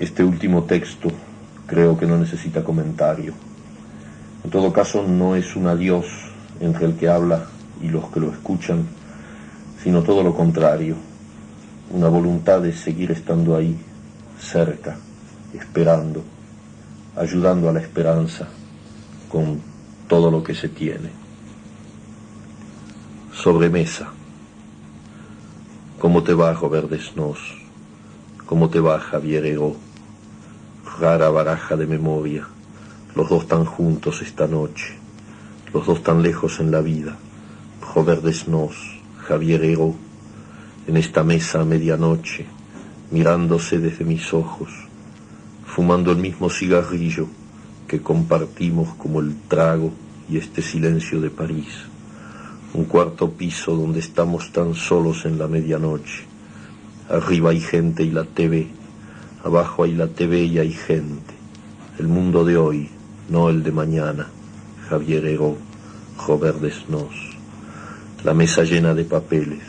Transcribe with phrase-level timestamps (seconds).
[0.00, 1.10] Este último texto
[1.66, 3.34] creo que no necesita comentario.
[4.42, 6.06] En todo caso, no es un adiós
[6.58, 7.44] entre el que habla
[7.82, 8.86] y los que lo escuchan,
[9.82, 10.96] sino todo lo contrario,
[11.90, 13.76] una voluntad de seguir estando ahí,
[14.40, 14.96] cerca,
[15.52, 16.22] esperando,
[17.14, 18.48] ayudando a la esperanza
[19.28, 19.60] con
[20.08, 21.10] todo lo que se tiene.
[23.34, 24.08] Sobremesa.
[25.98, 27.38] ¿Cómo te va, Robert Desnos?
[28.46, 29.89] ¿Cómo te va, Javier Ego?
[31.00, 32.46] Rara baraja de memoria,
[33.14, 34.98] los dos tan juntos esta noche,
[35.72, 37.16] los dos tan lejos en la vida,
[37.94, 38.74] Robert Desnos,
[39.16, 39.96] Javier Ego,
[40.86, 42.44] en esta mesa a medianoche,
[43.10, 44.68] mirándose desde mis ojos,
[45.64, 47.28] fumando el mismo cigarrillo
[47.88, 49.92] que compartimos como el trago
[50.28, 51.86] y este silencio de París.
[52.74, 56.24] Un cuarto piso donde estamos tan solos en la medianoche.
[57.08, 58.68] Arriba hay gente y la TV,
[59.44, 61.34] abajo hay la TV y hay gente.
[61.98, 62.88] El mundo de hoy,
[63.28, 64.28] no el de mañana.
[64.88, 65.56] Javier Ego,
[66.26, 67.38] Robert Desnos.
[68.24, 69.62] La mesa llena de papeles,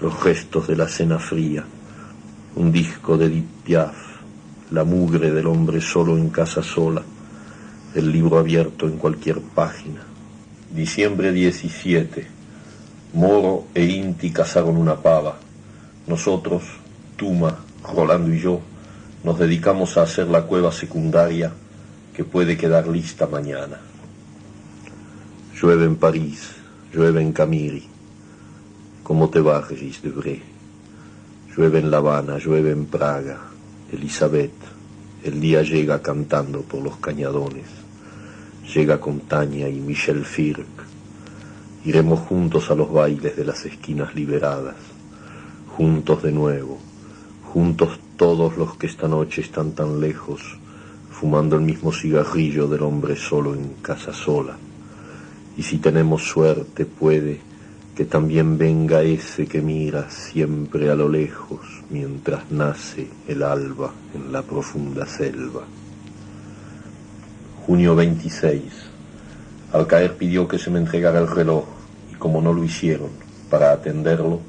[0.00, 1.64] los restos de la cena fría,
[2.54, 3.96] un disco de Edith Piaf,
[4.70, 7.02] la mugre del hombre solo en casa sola,
[7.94, 10.14] el libro abierto en cualquier página
[10.74, 12.26] Diciembre 17.
[13.12, 15.38] Moro e Inti cazaron una pava.
[16.08, 16.64] Nosotros,
[17.16, 17.56] Tuma,
[17.94, 18.60] Rolando y yo,
[19.24, 21.52] nos dedicamos a hacer la cueva secundaria
[22.14, 23.80] que puede quedar lista mañana.
[25.60, 26.52] Llueve en París,
[26.92, 27.88] llueve en Camiri.
[29.02, 30.40] ¿Cómo te va, Regis de
[31.56, 33.38] Llueve en La Habana, llueve en Praga.
[33.92, 34.52] Elizabeth,
[35.24, 37.84] el día llega cantando por los cañadones
[38.72, 40.66] llega con Tania y Michel Firk.
[41.84, 44.76] Iremos juntos a los bailes de las esquinas liberadas,
[45.76, 46.78] juntos de nuevo,
[47.54, 50.58] juntos todos los que esta noche están tan lejos,
[51.12, 54.56] fumando el mismo cigarrillo del hombre solo en casa sola.
[55.56, 57.38] Y si tenemos suerte puede
[57.94, 61.60] que también venga ese que mira siempre a lo lejos
[61.90, 65.62] mientras nace el alba en la profunda selva.
[67.64, 68.62] Junio 26.
[69.72, 71.66] Al caer pidió que se me entregara el reloj
[72.10, 73.10] y como no lo hicieron,
[73.48, 74.40] para atenderlo,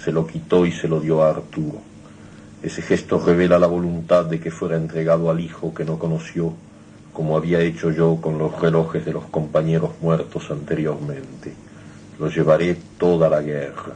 [0.00, 1.91] se lo quitó y se lo dio a Arturo.
[2.62, 6.52] Ese gesto revela la voluntad de que fuera entregado al hijo que no conoció,
[7.12, 11.52] como había hecho yo con los relojes de los compañeros muertos anteriormente.
[12.20, 13.94] Lo llevaré toda la guerra.